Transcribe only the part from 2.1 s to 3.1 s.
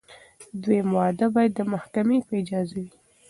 په اجازه وي.